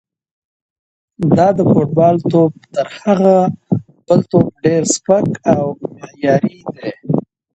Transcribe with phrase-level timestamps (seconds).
[1.37, 3.35] دا د فوټبال توپ تر هغه
[4.05, 5.63] بل توپ ډېر سپک او
[5.99, 6.89] معیاري دی.